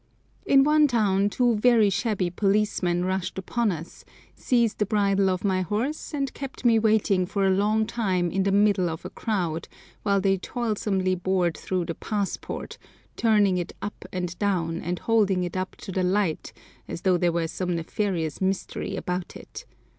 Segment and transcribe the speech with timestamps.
[0.47, 5.61] In one town two very shabby policemen rushed upon us, seized the bridle of my
[5.61, 9.67] horse, and kept me waiting for a long time in the middle of a crowd,
[10.01, 12.79] while they toilsomely bored through the passport,
[13.15, 16.51] turning it up and down, and holding it up to the light,
[16.87, 19.65] as though there were some nefarious mystery about it.